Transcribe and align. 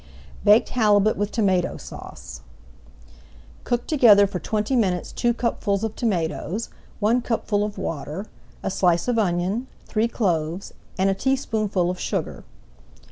BAKED 0.43 0.69
HALIBUT 0.69 1.15
WITH 1.15 1.31
TOMATO 1.31 1.77
SAUCE 1.77 2.41
Cook 3.63 3.85
together 3.85 4.25
for 4.25 4.39
twenty 4.39 4.75
minutes 4.75 5.11
two 5.11 5.31
cupfuls 5.31 5.83
of 5.83 5.95
tomatoes, 5.95 6.69
one 6.99 7.21
cupful 7.21 7.63
of 7.63 7.77
water, 7.77 8.25
a 8.63 8.71
slice 8.71 9.07
of 9.07 9.19
onion, 9.19 9.67
three 9.85 10.07
cloves, 10.07 10.73
and 10.97 11.11
a 11.11 11.13
teaspoonful 11.13 11.91
of 11.91 11.99
sugar. 11.99 12.43